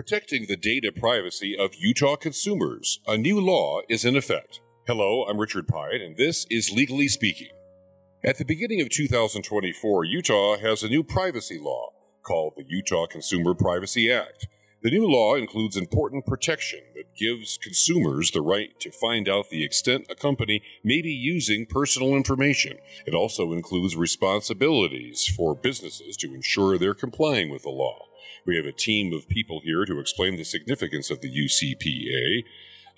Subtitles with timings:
[0.00, 3.00] protecting the data privacy of Utah consumers.
[3.06, 4.62] A new law is in effect.
[4.86, 7.50] Hello, I'm Richard Pyatt, and this is Legally Speaking.
[8.24, 11.90] At the beginning of 2024, Utah has a new privacy law
[12.22, 14.48] called the Utah Consumer Privacy Act.
[14.82, 19.62] The new law includes important protection that gives consumers the right to find out the
[19.62, 22.78] extent a company may be using personal information.
[23.04, 28.06] It also includes responsibilities for businesses to ensure they're complying with the law.
[28.46, 32.44] We have a team of people here to explain the significance of the UCPA.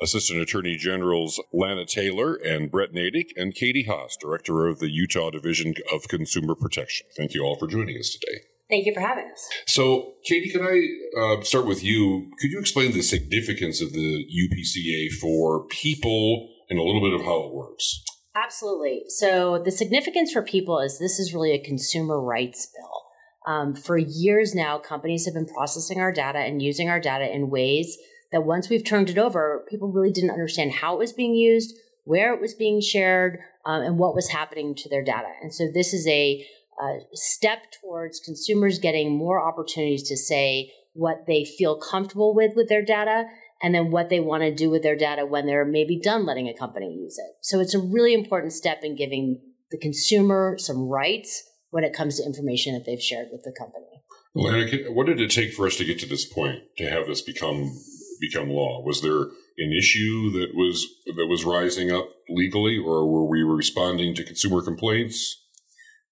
[0.01, 5.31] Assistant Attorney Generals Lana Taylor and Brett Nedick, and Katie Hass, Director of the Utah
[5.31, 7.07] Division of Consumer Protection.
[7.17, 8.41] Thank you all for joining us today.
[8.69, 9.49] Thank you for having us.
[9.67, 12.31] So, Katie, can I uh, start with you?
[12.41, 17.25] Could you explain the significance of the UPCA for people and a little bit of
[17.25, 18.03] how it works?
[18.35, 19.03] Absolutely.
[19.09, 23.02] So, the significance for people is this is really a consumer rights bill.
[23.47, 27.51] Um, for years now, companies have been processing our data and using our data in
[27.51, 27.99] ways
[28.31, 31.75] that once we've turned it over, people really didn't understand how it was being used,
[32.05, 35.29] where it was being shared, um, and what was happening to their data.
[35.43, 36.45] And so this is a,
[36.81, 42.69] a step towards consumers getting more opportunities to say what they feel comfortable with with
[42.69, 43.25] their data
[43.63, 46.49] and then what they want to do with their data when they're maybe done letting
[46.49, 47.37] a company use it.
[47.41, 52.19] So it's a really important step in giving the consumer some rights when it comes
[52.19, 53.87] to information that they've shared with the company.
[54.35, 57.23] Well, what did it take for us to get to this point to have this
[57.23, 57.73] become
[58.21, 58.83] become law?
[58.85, 59.23] Was there
[59.59, 64.63] an issue that was that was rising up legally, or were we responding to consumer
[64.63, 65.39] complaints?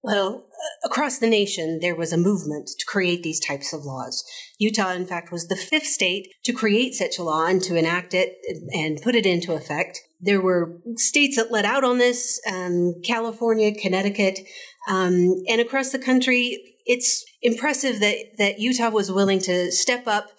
[0.02, 4.24] Well, uh, across the nation, there was a movement to create these types of laws.
[4.58, 8.14] Utah, in fact, was the fifth state to create such a law and to enact
[8.14, 8.36] it
[8.72, 10.00] and put it into effect.
[10.18, 14.40] There were states that let out on this um, California, Connecticut,
[14.88, 16.76] um, and across the country.
[16.86, 20.30] It's impressive that, that Utah was willing to step up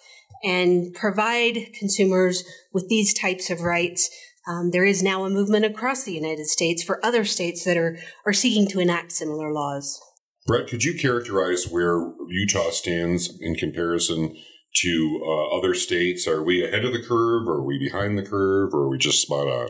[0.44, 4.10] and provide consumers with these types of rights.
[4.48, 7.96] Um, there is now a movement across the United States for other states that are,
[8.26, 10.00] are seeking to enact similar laws.
[10.46, 14.36] Brett, could you characterize where Utah stands in comparison
[14.74, 16.26] to uh, other states?
[16.26, 17.46] Are we ahead of the curve?
[17.46, 18.74] Or are we behind the curve?
[18.74, 19.68] Or are we just spot on?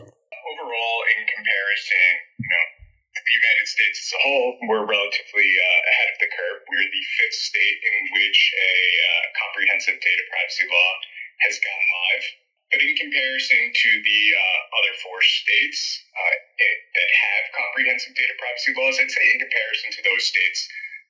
[4.13, 6.57] A whole, we're relatively uh, ahead of the curve.
[6.69, 8.75] We're the fifth state in which a
[9.09, 10.91] uh, comprehensive data privacy law
[11.49, 12.25] has gone live.
[12.73, 18.33] But in comparison to the uh, other four states uh, it, that have comprehensive data
[18.41, 20.59] privacy laws, I'd say in comparison to those states,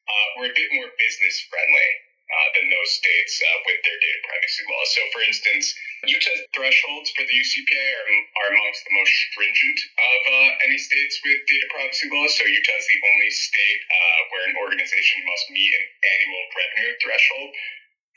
[0.04, 1.90] uh, we're a bit more business friendly
[2.28, 4.90] uh, than those states with their data privacy laws.
[4.92, 5.72] So, for instance,
[6.04, 8.10] Utah's thresholds for the UCPA are,
[8.44, 12.36] are amongst the most stringent of uh, any states with data privacy laws.
[12.36, 16.94] So, Utah is the only state uh, where an organization must meet an annual revenue
[17.00, 17.50] threshold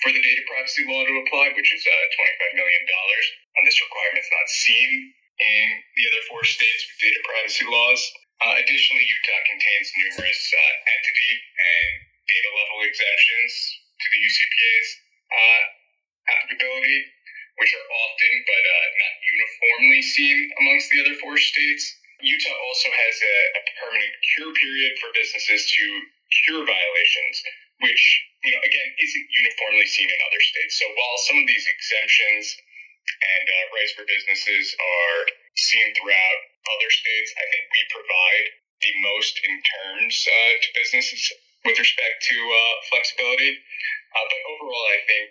[0.03, 1.95] for the data privacy law to apply, which is uh,
[2.55, 2.83] $25 million.
[2.83, 4.89] And this requirement is not seen
[5.39, 8.03] in the other four states with data privacy laws.
[8.43, 11.91] Uh, additionally, Utah contains numerous uh, entity and
[12.29, 13.53] data level exemptions
[13.97, 14.89] to the UCPA's
[15.33, 15.63] uh,
[16.35, 16.99] applicability,
[17.57, 21.85] which are often but uh, not uniformly seen amongst the other four states.
[22.21, 25.85] Utah also has a, a permanent cure period for businesses to
[26.45, 27.37] cure violations,
[27.81, 28.03] which
[28.45, 30.81] you know again isn't uniformly seen in other states.
[30.81, 32.57] So while some of these exemptions
[33.07, 35.21] and uh, rights for businesses are
[35.57, 36.41] seen throughout
[36.73, 38.47] other states, I think we provide
[38.81, 41.21] the most in terms uh, to businesses
[41.65, 43.53] with respect to uh, flexibility.
[44.13, 45.31] Uh, but overall, I think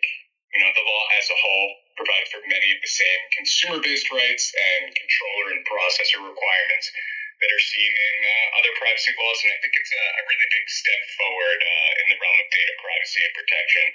[0.54, 4.52] you know the law as a whole provides for many of the same consumer-based rights
[4.52, 6.92] and controller and processor requirements
[7.40, 10.50] that are seen in uh, other privacy laws, and I think it's a, a really
[10.52, 13.86] big step forward uh, in the realm of data privacy and protection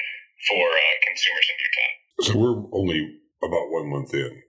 [0.48, 1.92] for uh, consumers in Utah.
[2.20, 3.00] So we're only
[3.40, 4.44] about one month in.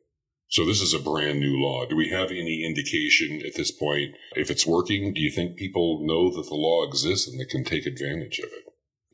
[0.51, 1.85] So this is a brand new law.
[1.85, 5.13] Do we have any indication at this point if it's working?
[5.13, 8.51] Do you think people know that the law exists and they can take advantage of
[8.51, 8.70] it?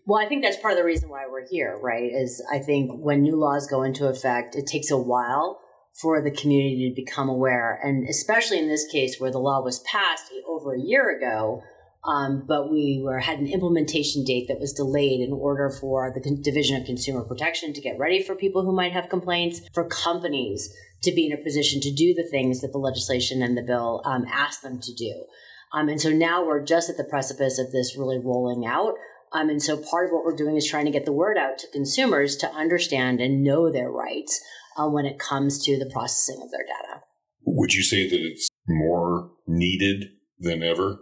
[0.07, 2.09] Well, I think that's part of the reason why we're here, right?
[2.09, 5.59] Is I think when new laws go into effect, it takes a while
[6.01, 7.77] for the community to become aware.
[7.83, 11.61] And especially in this case where the law was passed over a year ago,
[12.05, 16.39] um, but we were had an implementation date that was delayed in order for the
[16.41, 20.73] Division of Consumer Protection to get ready for people who might have complaints, for companies
[21.03, 24.01] to be in a position to do the things that the legislation and the bill
[24.05, 25.25] um, asked them to do.
[25.73, 28.93] Um, and so now we're just at the precipice of this really rolling out.
[29.33, 31.57] Um, and so part of what we're doing is trying to get the word out
[31.59, 34.41] to consumers to understand and know their rights
[34.77, 37.01] uh, when it comes to the processing of their data.
[37.45, 40.05] Would you say that it's more needed
[40.39, 40.99] than ever?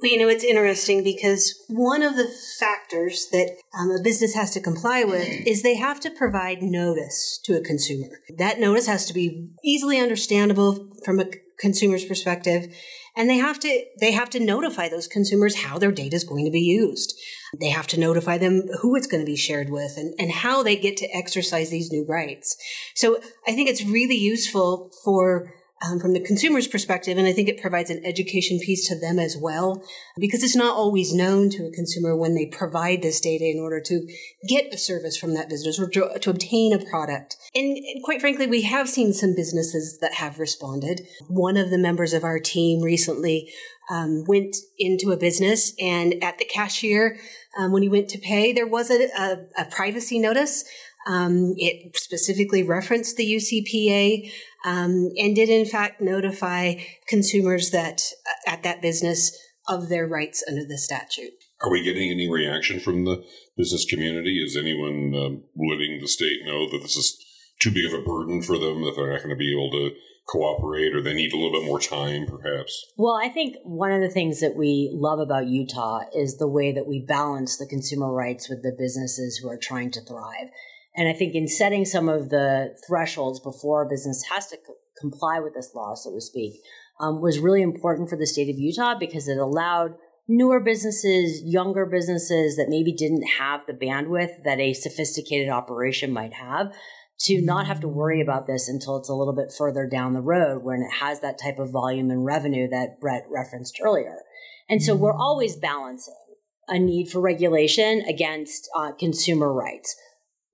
[0.00, 2.28] Well, you know, it's interesting because one of the
[2.58, 7.40] factors that um, a business has to comply with is they have to provide notice
[7.44, 8.20] to a consumer.
[8.36, 12.66] That notice has to be easily understandable from a consumer's perspective
[13.16, 16.44] and they have to they have to notify those consumers how their data is going
[16.44, 17.14] to be used.
[17.58, 20.62] They have to notify them who it's going to be shared with and, and how
[20.62, 22.56] they get to exercise these new rights.
[22.94, 27.48] So i think it's really useful for um, from the consumer's perspective, and I think
[27.48, 29.82] it provides an education piece to them as well,
[30.16, 33.80] because it's not always known to a consumer when they provide this data in order
[33.80, 34.06] to
[34.48, 37.36] get a service from that business or to, to obtain a product.
[37.54, 41.06] And, quite frankly, we have seen some businesses that have responded.
[41.28, 43.52] One of the members of our team recently
[43.90, 47.18] um, went into a business, and at the cashier,
[47.58, 50.64] um, when he went to pay, there was a, a, a privacy notice.
[51.06, 54.32] Um, it specifically referenced the UCPA
[54.64, 56.74] um, and did in fact notify
[57.08, 59.36] consumers that uh, at that business
[59.68, 61.32] of their rights under the statute.
[61.62, 63.24] Are we getting any reaction from the
[63.56, 64.42] business community?
[64.44, 67.16] Is anyone um, letting the state know that this is
[67.60, 69.94] too big of a burden for them, that they're not going to be able to
[70.26, 72.86] cooperate or they need a little bit more time, perhaps?
[72.96, 76.72] Well, I think one of the things that we love about Utah is the way
[76.72, 80.48] that we balance the consumer rights with the businesses who are trying to thrive.
[80.96, 84.74] And I think in setting some of the thresholds before a business has to co-
[85.00, 86.54] comply with this law, so to speak,
[87.00, 89.94] um, was really important for the state of Utah because it allowed
[90.28, 96.34] newer businesses, younger businesses that maybe didn't have the bandwidth that a sophisticated operation might
[96.34, 96.72] have
[97.20, 100.20] to not have to worry about this until it's a little bit further down the
[100.20, 104.18] road when it has that type of volume and revenue that Brett referenced earlier.
[104.68, 106.14] And so we're always balancing
[106.68, 109.94] a need for regulation against uh, consumer rights.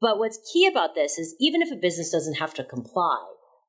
[0.00, 3.18] But what's key about this is even if a business doesn't have to comply,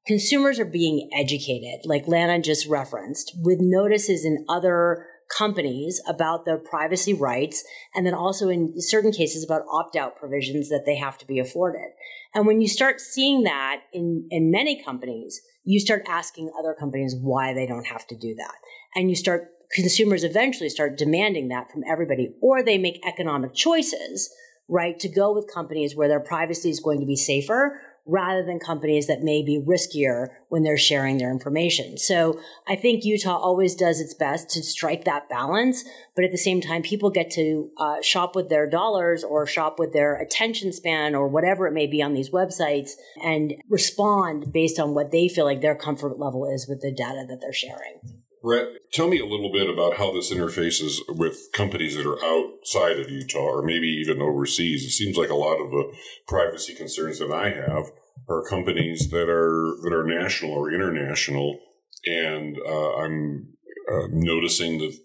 [0.07, 5.05] consumers are being educated, like Lana just referenced, with notices in other
[5.37, 7.63] companies about their privacy rights,
[7.95, 11.39] and then also in certain cases about opt out provisions that they have to be
[11.39, 11.89] afforded.
[12.33, 17.15] And when you start seeing that in, in many companies, you start asking other companies
[17.19, 18.55] why they don't have to do that.
[18.95, 24.33] And you start, consumers eventually start demanding that from everybody, or they make economic choices
[24.71, 28.57] right, to go with companies where their privacy is going to be safer rather than
[28.57, 31.97] companies that may be riskier when they're sharing their information.
[31.97, 35.83] So I think Utah always does its best to strike that balance,
[36.15, 39.77] but at the same time, people get to uh, shop with their dollars or shop
[39.77, 42.91] with their attention span or whatever it may be on these websites
[43.21, 47.25] and respond based on what they feel like their comfort level is with the data
[47.27, 48.20] that they're sharing.
[48.41, 52.99] Brett, tell me a little bit about how this interfaces with companies that are outside
[52.99, 54.83] of Utah or maybe even overseas.
[54.83, 55.93] It seems like a lot of the
[56.27, 57.91] privacy concerns that I have
[58.27, 61.59] are companies that are that are national or international,
[62.05, 63.53] and uh, I'm
[63.91, 64.97] uh, noticing that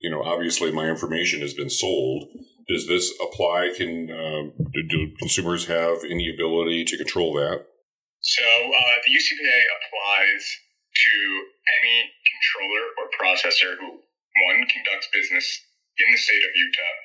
[0.00, 2.24] you know obviously my information has been sold.
[2.68, 3.72] Does this apply?
[3.76, 7.66] Can uh, do, do consumers have any ability to control that?
[8.20, 10.44] So uh, the UCPA applies
[10.94, 11.14] to
[11.80, 15.46] any controller or processor who, one, conducts business
[15.98, 16.96] in the state of Utah,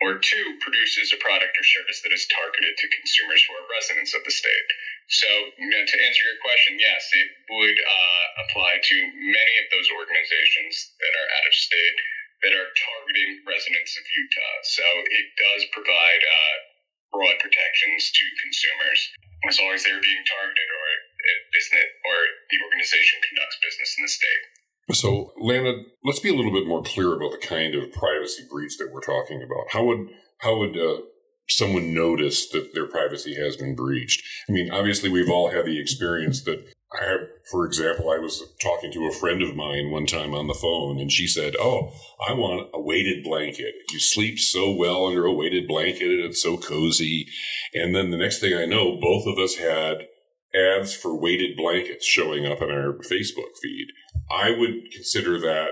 [0.00, 4.14] or two, produces a product or service that is targeted to consumers who are residents
[4.14, 4.68] of the state.
[5.10, 5.28] So,
[5.58, 9.90] you know, to answer your question, yes, it would uh, apply to many of those
[9.92, 11.98] organizations that are out of state
[12.46, 14.56] that are targeting residents of Utah.
[14.64, 16.56] So it does provide uh,
[17.12, 19.00] broad protections to consumers
[19.48, 20.86] as long as they're being targeted or
[21.52, 22.16] business or
[22.48, 24.42] the organization conducts business in the state.
[24.92, 28.76] So, Lana, let's be a little bit more clear about the kind of privacy breach
[28.78, 29.66] that we're talking about.
[29.72, 31.02] How would how would uh,
[31.48, 34.22] someone notice that their privacy has been breached?
[34.48, 37.20] I mean, obviously, we've all had the experience that I have.
[37.50, 40.98] For example, I was talking to a friend of mine one time on the phone,
[40.98, 41.92] and she said, "Oh,
[42.28, 43.74] I want a weighted blanket.
[43.92, 47.26] You sleep so well under a weighted blanket, and it's so cozy."
[47.74, 50.08] And then the next thing I know, both of us had
[50.54, 53.88] ads for weighted blankets showing up on our Facebook feed.
[54.30, 55.68] I would consider that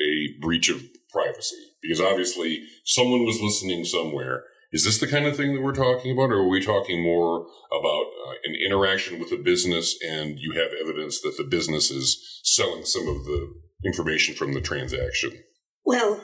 [0.00, 4.44] a breach of privacy because obviously someone was listening somewhere.
[4.72, 7.46] Is this the kind of thing that we're talking about, or are we talking more
[7.70, 12.40] about uh, an interaction with a business and you have evidence that the business is
[12.42, 15.32] selling some of the information from the transaction?
[15.84, 16.20] Well,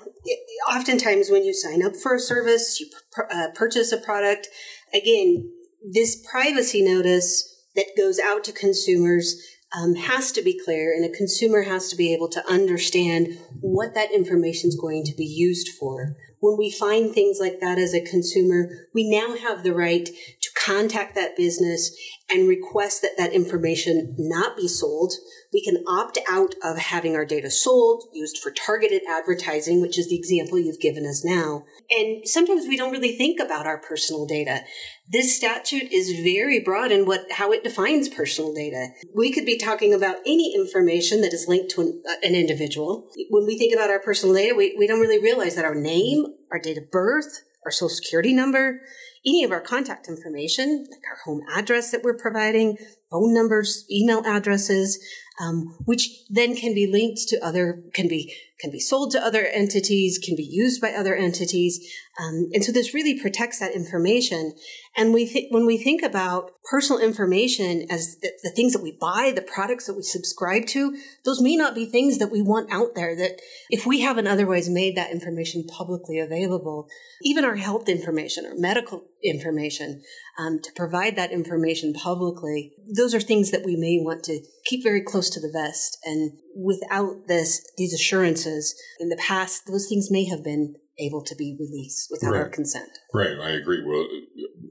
[0.69, 2.91] oftentimes when you sign up for a service, you
[3.31, 4.49] uh, purchase a product,
[4.93, 5.49] again,
[5.93, 9.41] this privacy notice that goes out to consumers
[9.77, 13.95] um, has to be clear, and a consumer has to be able to understand what
[13.95, 16.17] that information is going to be used for.
[16.43, 20.51] when we find things like that as a consumer, we now have the right to
[20.57, 21.97] contact that business
[22.29, 25.13] and request that that information not be sold.
[25.53, 30.09] We can opt out of having our data sold, used for targeted advertising, which is
[30.09, 31.63] the example you've given us now.
[31.91, 34.65] And sometimes we don't really think about our personal data.
[35.09, 38.89] This statute is very broad in what how it defines personal data.
[39.15, 43.11] We could be talking about any information that is linked to an, uh, an individual.
[43.29, 46.25] When we think about our personal data, we, we don't really realize that our name,
[46.53, 48.81] our date of birth, our social security number,
[49.27, 52.77] any of our contact information, like our home address that we're providing,
[53.11, 54.99] phone numbers, email addresses,
[55.41, 59.45] um, which then can be linked to other, can be can be sold to other
[59.45, 61.81] entities, can be used by other entities,
[62.21, 64.53] um, and so this really protects that information.
[64.95, 68.93] And we th- when we think about personal information as the, the things that we
[69.01, 72.71] buy, the products that we subscribe to, those may not be things that we want
[72.71, 73.17] out there.
[73.17, 76.87] That if we haven't otherwise made that information publicly available,
[77.23, 80.03] even our health information or medical information,
[80.39, 84.83] um, to provide that information publicly, those are things that we may want to keep
[84.83, 85.99] very close to the vest.
[86.05, 91.35] And without this, these assurances in the past, those things may have been able to
[91.35, 92.43] be released without right.
[92.43, 92.91] our consent.
[93.15, 93.83] Right, I agree.
[93.85, 94.07] Well,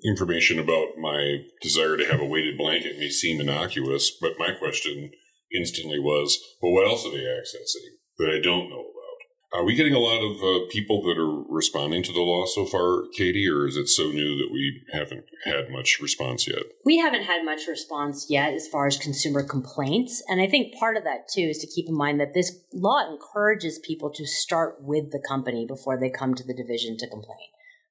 [0.05, 5.11] information about my desire to have a weighted blanket may seem innocuous, but my question
[5.55, 8.85] instantly was, well, what else are they accessing that I don't know?
[9.53, 12.65] Are we getting a lot of uh, people that are responding to the law so
[12.65, 16.63] far, Katie, or is it so new that we haven't had much response yet?
[16.85, 20.23] We haven't had much response yet as far as consumer complaints.
[20.29, 23.05] And I think part of that, too, is to keep in mind that this law
[23.11, 27.49] encourages people to start with the company before they come to the division to complain.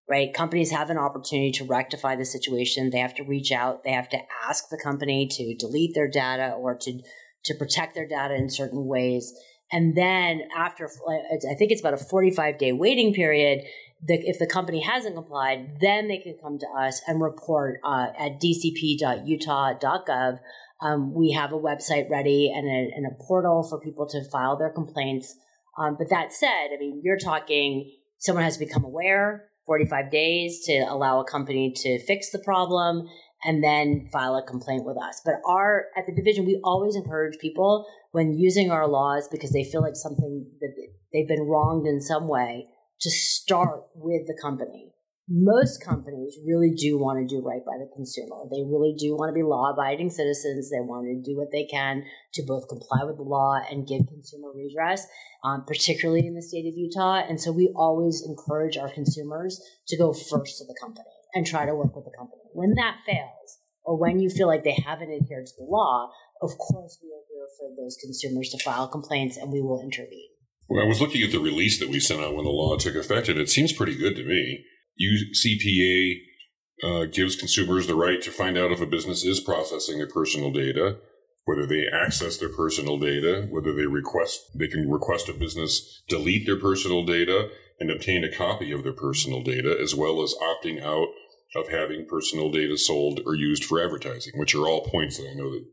[0.09, 0.33] Right?
[0.33, 2.88] Companies have an opportunity to rectify the situation.
[2.88, 3.85] They have to reach out.
[3.85, 7.02] They have to ask the company to delete their data or to,
[7.45, 9.35] to protect their data in certain ways.
[9.73, 13.65] And then after, I think it's about a 45 day waiting period.
[14.07, 18.41] If the company hasn't complied, then they can come to us and report uh, at
[18.41, 20.39] dcp.utah.gov.
[20.81, 24.57] Um, we have a website ready and a, and a, portal for people to file
[24.57, 25.37] their complaints.
[25.77, 30.65] Um, but that said, I mean, you're talking someone has to become aware, 45 days
[30.67, 33.09] to allow a company to fix the problem
[33.44, 35.20] and then file a complaint with us.
[35.25, 39.64] But our at the division, we always encourage people when using our laws because they
[39.64, 40.73] feel like something that
[41.12, 42.66] they've been wronged in some way
[43.00, 44.92] to start with the company.
[45.32, 48.50] Most companies really do want to do right by the consumer.
[48.50, 50.70] They really do want to be law abiding citizens.
[50.70, 52.02] They want to do what they can
[52.35, 55.06] to both comply with the law and give consumer redress,
[55.44, 57.23] um, particularly in the state of Utah.
[57.28, 61.64] And so we always encourage our consumers to go first to the company and try
[61.64, 62.39] to work with the company.
[62.52, 66.11] When that fails, or when you feel like they haven't adhered to the law,
[66.42, 70.28] of course we are here for those consumers to file complaints and we will intervene.
[70.69, 72.95] Well, I was looking at the release that we sent out when the law took
[72.95, 74.64] effect, and it seems pretty good to me.
[75.00, 76.21] UCPA
[76.83, 80.52] uh, gives consumers the right to find out if a business is processing their personal
[80.52, 80.99] data,
[81.45, 86.47] whether they access their personal data, whether they request they can request a business delete
[86.47, 87.49] their personal data
[87.80, 91.09] and obtain a copy of their personal data, as well as opting out
[91.54, 95.35] of having personal data sold or used for advertising, which are all points that I
[95.35, 95.64] know that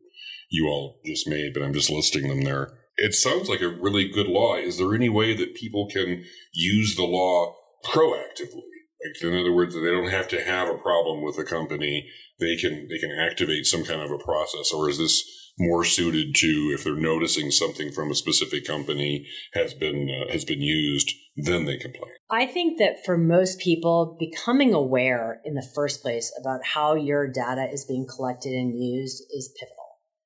[0.50, 2.72] you all just made, but I'm just listing them there.
[2.96, 4.55] It sounds like a really good law.
[4.55, 7.55] Is there any way that people can use the law
[7.86, 8.63] proactively?
[9.05, 12.10] Like, in other words, they don't have to have a problem with a company.
[12.39, 15.24] They can they can activate some kind of a process, or is this
[15.60, 20.46] more suited to if they're noticing something from a specific company has been uh, has
[20.46, 22.12] been used then they complain.
[22.29, 27.27] I think that for most people becoming aware in the first place about how your
[27.27, 29.75] data is being collected and used is pivotal.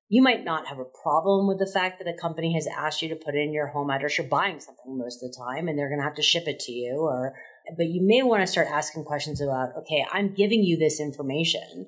[0.09, 3.09] You might not have a problem with the fact that a company has asked you
[3.09, 4.17] to put in your home address.
[4.17, 6.59] You're buying something most of the time and they're going to have to ship it
[6.61, 7.33] to you or
[7.77, 11.85] but you may want to start asking questions about okay i'm giving you this information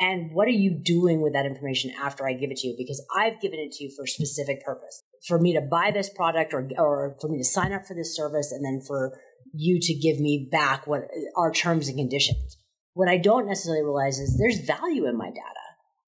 [0.00, 2.74] and what are you doing with that information after I give it to you?
[2.76, 6.10] Because I've given it to you for a specific purpose for me to buy this
[6.10, 9.18] product or, or for me to sign up for this service and then for
[9.52, 11.02] you to give me back what
[11.36, 12.56] our terms and conditions.
[12.94, 15.60] What I don't necessarily realize is there's value in my data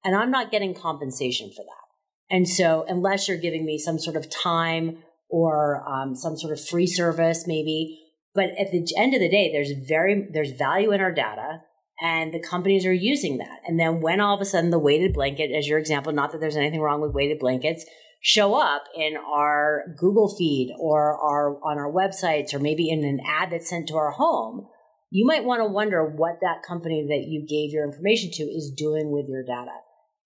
[0.03, 2.35] and I'm not getting compensation for that.
[2.35, 6.63] And so unless you're giving me some sort of time or um, some sort of
[6.63, 7.99] free service, maybe,
[8.33, 11.61] but at the end of the day, there's very, there's value in our data
[12.01, 13.59] and the companies are using that.
[13.67, 16.41] And then when all of a sudden the weighted blanket, as your example, not that
[16.41, 17.85] there's anything wrong with weighted blankets,
[18.23, 23.19] show up in our Google feed or our on our websites or maybe in an
[23.27, 24.65] ad that's sent to our home,
[25.11, 28.73] you might want to wonder what that company that you gave your information to is
[28.75, 29.75] doing with your data.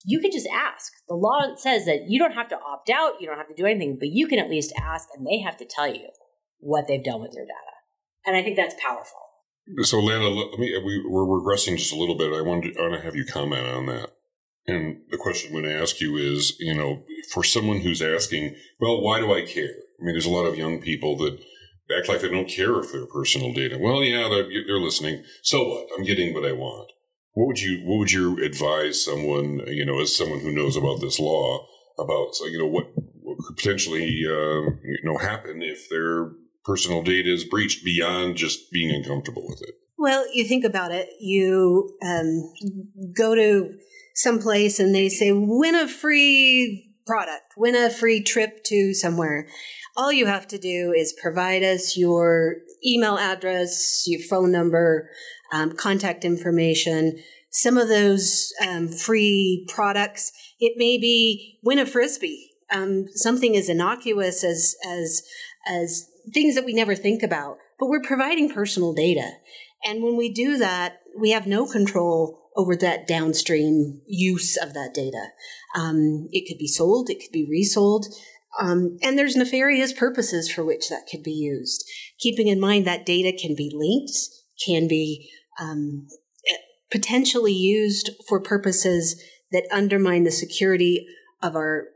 [0.04, 0.92] You can just ask.
[1.08, 3.66] The law says that you don't have to opt out, you don't have to do
[3.66, 6.08] anything, but you can at least ask and they have to tell you
[6.60, 7.74] what they've done with your data.
[8.26, 9.18] And I think that's powerful.
[9.82, 12.32] So, Lana, let me, we, we're regressing just a little bit.
[12.32, 14.10] I want, to, I want to have you comment on that.
[14.68, 18.54] And the question I'm going to ask you is, you know, for someone who's asking,
[18.78, 19.74] well, why do I care?
[19.98, 21.40] I mean, there's a lot of young people that
[21.96, 23.78] act like they don't care if their personal data.
[23.80, 25.24] Well, yeah, they're, they're listening.
[25.42, 25.88] So what?
[25.96, 26.92] I'm getting what I want.
[27.32, 31.00] What would you What would you advise someone, you know, as someone who knows about
[31.00, 31.66] this law,
[31.98, 32.88] about you know what,
[33.22, 36.32] what could potentially uh, you know happen if their
[36.64, 39.76] personal data is breached beyond just being uncomfortable with it?
[39.96, 41.08] Well, you think about it.
[41.20, 42.52] You um,
[43.16, 43.74] go to
[44.18, 49.46] some place and they say, "Win a free product, win a free trip to somewhere."
[49.96, 55.08] All you have to do is provide us your email address, your phone number,
[55.52, 57.18] um, contact information.
[57.50, 63.68] Some of those um, free products, it may be win a frisbee, um, something as
[63.68, 65.22] innocuous as as
[65.66, 67.58] as things that we never think about.
[67.78, 69.30] But we're providing personal data,
[69.84, 74.92] and when we do that, we have no control over that downstream use of that
[74.92, 75.28] data.
[75.76, 78.06] Um, it could be sold, it could be resold.
[78.60, 81.88] Um, and there's nefarious purposes for which that could be used.
[82.18, 84.18] Keeping in mind that data can be linked,
[84.66, 86.08] can be um,
[86.90, 89.22] potentially used for purposes
[89.52, 91.06] that undermine the security
[91.42, 91.88] of our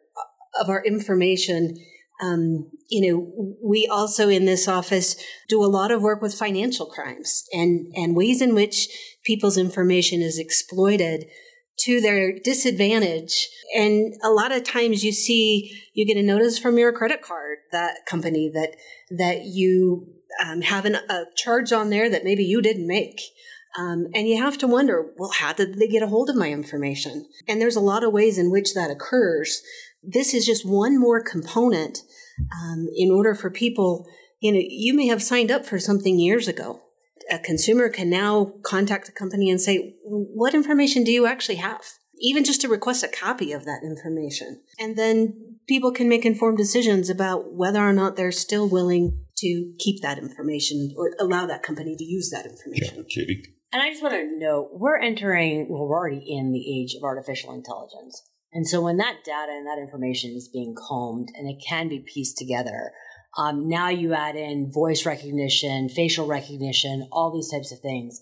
[0.61, 1.77] of our information.
[2.21, 5.17] Um, you know, we also in this office
[5.49, 8.89] do a lot of work with financial crimes and and ways in which
[9.25, 11.27] people's information is exploited
[11.79, 13.49] to their disadvantage.
[13.75, 17.59] And a lot of times you see, you get a notice from your credit card,
[17.73, 18.77] that company that,
[19.17, 20.07] that you
[20.45, 23.21] um, have an, a charge on there that maybe you didn't make.
[23.79, 26.51] Um, and you have to wonder, well, how did they get a hold of my
[26.51, 27.27] information?
[27.49, 29.63] And there's a lot of ways in which that occurs.
[30.03, 31.99] This is just one more component
[32.41, 34.07] um, in order for people,
[34.41, 36.81] you know, you may have signed up for something years ago.
[37.31, 41.83] A consumer can now contact a company and say, what information do you actually have?
[42.21, 44.63] Even just to request a copy of that information.
[44.79, 49.73] And then people can make informed decisions about whether or not they're still willing to
[49.79, 52.99] keep that information or allow that company to use that information.
[52.99, 53.43] Yeah, Katie.
[53.73, 57.03] And I just want to note we're entering, well, we're already in the age of
[57.03, 58.23] artificial intelligence.
[58.53, 62.01] And so when that data and that information is being combed and it can be
[62.01, 62.93] pieced together,
[63.37, 68.21] um, now you add in voice recognition, facial recognition, all these types of things.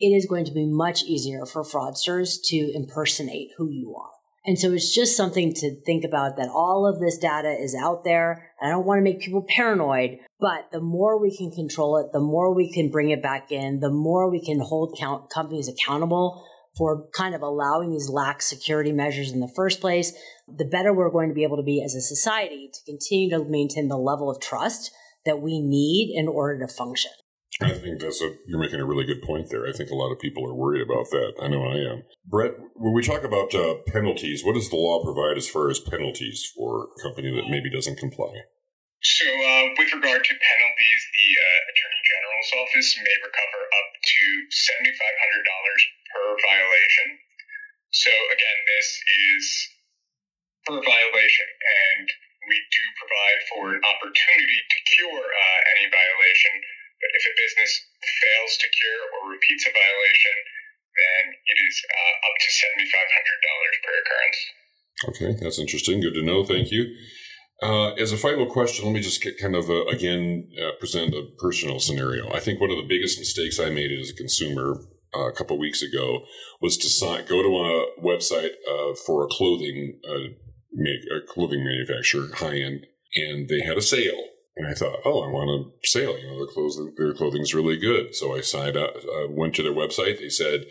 [0.00, 4.10] It is going to be much easier for fraudsters to impersonate who you are.
[4.46, 8.04] And so it's just something to think about that all of this data is out
[8.04, 8.52] there.
[8.62, 12.20] I don't want to make people paranoid, but the more we can control it, the
[12.20, 16.46] more we can bring it back in, the more we can hold count companies accountable
[16.76, 20.12] for kind of allowing these lax security measures in the first place,
[20.46, 23.44] the better we're going to be able to be as a society to continue to
[23.44, 24.92] maintain the level of trust
[25.24, 27.10] that we need in order to function.
[27.62, 29.66] I think that's a you're making a really good point there.
[29.66, 31.40] I think a lot of people are worried about that.
[31.40, 32.02] I know I am.
[32.28, 35.80] Brett, when we talk about uh, penalties, what does the law provide as far as
[35.80, 38.44] penalties for a company that maybe doesn't comply?
[39.00, 43.55] So, uh, with regard to penalties, the uh, Attorney General's office may recover up
[44.26, 47.08] to seventy-five hundred dollars per violation.
[47.94, 49.44] So, again, this is
[50.66, 52.06] per violation, and
[52.50, 56.66] we do provide for an opportunity to cure uh, any violation
[57.00, 60.36] but if a business fails to cure or repeats a violation,
[60.96, 64.40] then it is uh, up to $7,500 per occurrence.
[65.12, 66.00] Okay, that's interesting.
[66.00, 66.40] Good to know.
[66.44, 66.96] Thank you.
[67.62, 71.22] Uh, as a final question, let me just kind of uh, again uh, present a
[71.38, 72.30] personal scenario.
[72.32, 74.80] I think one of the biggest mistakes I made as a consumer
[75.14, 76.24] uh, a couple weeks ago
[76.60, 79.98] was to sign, go to a website uh, for a clothing
[80.72, 84.22] make, a clothing manufacturer, high end, and they had a sale
[84.56, 86.18] and I thought, oh, I want a sale.
[86.18, 88.14] You know, their clothes, their clothing's really good.
[88.14, 90.18] So I signed up, uh, went to their website.
[90.18, 90.64] They said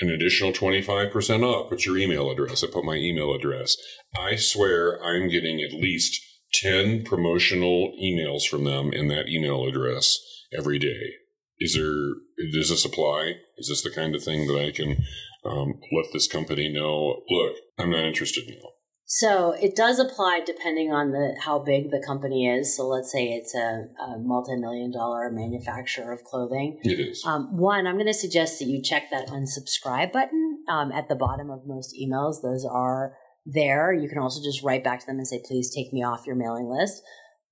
[0.00, 1.70] an additional 25% off.
[1.70, 2.64] Put your email address.
[2.64, 3.76] I put my email address.
[4.16, 6.20] I swear I'm getting at least
[6.54, 10.18] 10 promotional emails from them in that email address
[10.56, 11.14] every day.
[11.58, 12.14] Is there,
[12.52, 13.34] does this apply?
[13.58, 15.04] Is this the kind of thing that I can
[15.44, 17.22] um, let this company know?
[17.28, 18.71] Look, I'm not interested now.
[19.14, 22.74] So it does apply depending on the how big the company is.
[22.74, 26.80] So let's say it's a, a multi-million dollar manufacturer of clothing.
[26.82, 27.22] It is.
[27.26, 31.14] Um, one, I'm going to suggest that you check that unsubscribe button um, at the
[31.14, 32.40] bottom of most emails.
[32.42, 33.12] Those are
[33.44, 33.92] there.
[33.92, 36.34] You can also just write back to them and say, please take me off your
[36.36, 37.02] mailing list.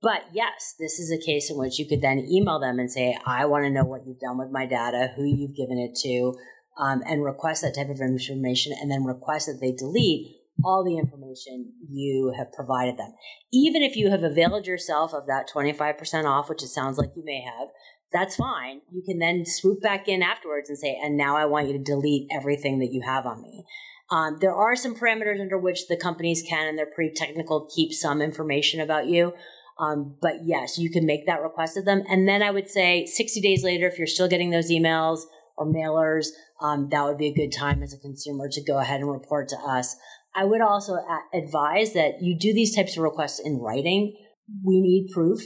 [0.00, 3.18] But yes, this is a case in which you could then email them and say,
[3.26, 6.32] I want to know what you've done with my data, who you've given it to,
[6.78, 10.98] um, and request that type of information, and then request that they delete all the
[10.98, 13.12] information you have provided them.
[13.52, 17.24] Even if you have availed yourself of that 25% off, which it sounds like you
[17.24, 17.68] may have,
[18.12, 18.80] that's fine.
[18.92, 21.78] You can then swoop back in afterwards and say, and now I want you to
[21.78, 23.64] delete everything that you have on me.
[24.10, 27.92] Um, there are some parameters under which the companies can, and they're pretty technical, keep
[27.92, 29.32] some information about you.
[29.78, 32.02] Um, but yes, you can make that request of them.
[32.08, 35.20] And then I would say 60 days later, if you're still getting those emails
[35.56, 36.26] or mailers,
[36.60, 39.48] um, that would be a good time as a consumer to go ahead and report
[39.48, 39.96] to us.
[40.34, 40.98] I would also
[41.34, 44.16] advise that you do these types of requests in writing.
[44.64, 45.40] We need proof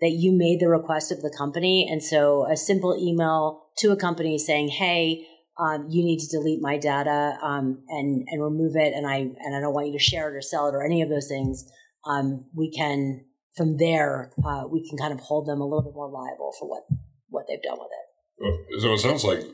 [0.00, 1.86] that you made the request of the company.
[1.90, 5.26] And so a simple email to a company saying, Hey,
[5.60, 9.54] um, you need to delete my data um, and and remove it, and I and
[9.54, 11.64] I don't want you to share it or sell it or any of those things.
[12.06, 13.26] Um, we can
[13.56, 16.66] from there uh, we can kind of hold them a little bit more liable for
[16.66, 16.84] what
[17.28, 18.80] what they've done with it.
[18.80, 19.44] So it sounds like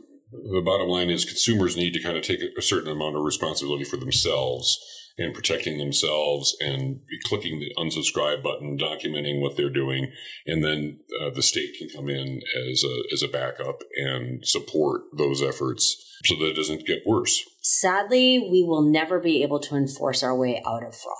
[0.43, 3.85] the bottom line is consumers need to kind of take a certain amount of responsibility
[3.85, 4.79] for themselves
[5.19, 10.13] and protecting themselves and clicking the unsubscribe button, documenting what they're doing,
[10.47, 15.03] and then uh, the state can come in as a as a backup and support
[15.17, 17.43] those efforts so that it doesn't get worse.
[17.63, 21.15] Sadly, we will never be able to enforce our way out of fraud.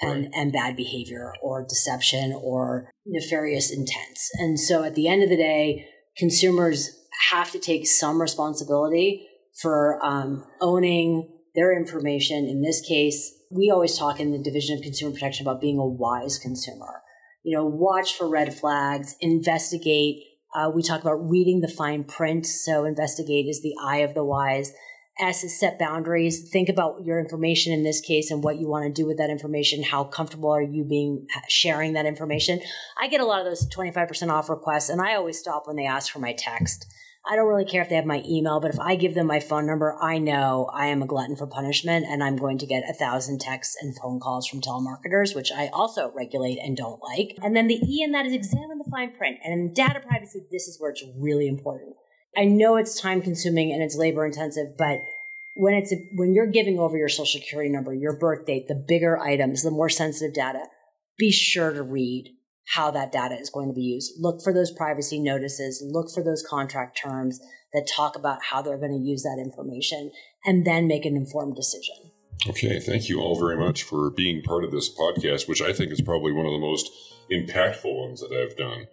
[0.00, 0.32] And, right.
[0.34, 4.32] and bad behavior or deception or nefarious intents.
[4.40, 5.86] And so at the end of the day,
[6.16, 6.90] consumers
[7.30, 9.28] have to take some responsibility
[9.60, 12.46] for um, owning their information.
[12.46, 15.86] In this case, we always talk in the Division of Consumer Protection about being a
[15.86, 17.02] wise consumer.
[17.42, 20.22] You know, watch for red flags, investigate.
[20.54, 22.46] Uh, we talk about reading the fine print.
[22.46, 24.72] So, investigate is the eye of the wise.
[25.20, 26.48] S is set boundaries.
[26.50, 29.30] Think about your information in this case and what you want to do with that
[29.30, 29.82] information.
[29.82, 32.60] How comfortable are you being sharing that information?
[33.00, 35.86] I get a lot of those 25% off requests, and I always stop when they
[35.86, 36.86] ask for my text.
[37.24, 39.38] I don't really care if they have my email, but if I give them my
[39.38, 42.82] phone number, I know I am a glutton for punishment and I'm going to get
[42.88, 47.38] a thousand texts and phone calls from telemarketers, which I also regulate and don't like.
[47.40, 49.38] And then the E in that is examine the fine print.
[49.44, 51.94] And in data privacy, this is where it's really important.
[52.36, 55.02] I know it's time consuming and it's labor intensive, but
[55.54, 59.18] when it's when you're giving over your social security number, your birth date, the bigger
[59.18, 60.64] items, the more sensitive data,
[61.18, 62.30] be sure to read
[62.74, 64.12] how that data is going to be used.
[64.18, 67.40] Look for those privacy notices, look for those contract terms
[67.72, 70.10] that talk about how they're going to use that information,
[70.44, 71.96] and then make an informed decision.
[72.48, 75.92] Okay, thank you all very much for being part of this podcast, which I think
[75.92, 76.90] is probably one of the most
[77.30, 78.86] impactful ones that I've done.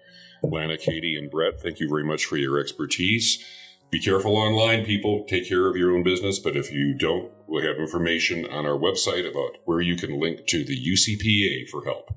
[0.44, 3.44] Lana, Katie, and Brett, thank you very much for your expertise.
[3.92, 5.26] Be careful online, people.
[5.28, 6.38] Take care of your own business.
[6.38, 10.46] But if you don't, we have information on our website about where you can link
[10.48, 12.14] to the UCPA for help.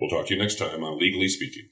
[0.00, 1.68] We'll talk to you next time on Legally Speaking.